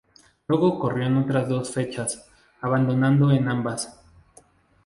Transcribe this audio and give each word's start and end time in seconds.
Luego 0.47 0.79
corrió 0.79 1.05
en 1.05 1.17
otras 1.17 1.47
dos 1.47 1.69
fechas, 1.71 2.27
abandonando 2.59 3.29
en 3.29 3.47
ambas. 3.47 4.01